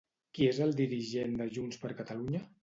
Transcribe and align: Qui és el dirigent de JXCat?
Qui 0.37 0.47
és 0.51 0.61
el 0.65 0.73
dirigent 0.79 1.37
de 1.43 1.47
JXCat? 1.59 2.17